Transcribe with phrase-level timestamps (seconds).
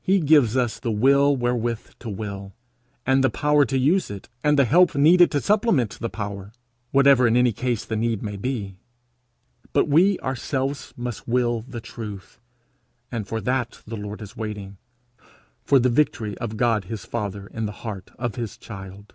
[0.00, 2.52] He gives us the will wherewith to will,
[3.04, 6.52] and the power to use it, and the help needed to supplement the power,
[6.92, 8.76] whatever in any case the need may be;
[9.72, 12.38] but we ourselves must will the truth,
[13.10, 14.76] and for that the Lord is waiting,
[15.64, 19.14] for the victory of God his father in the heart of his child.